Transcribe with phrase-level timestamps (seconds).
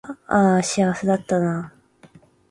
[0.27, 2.19] あーあ幸せだったなー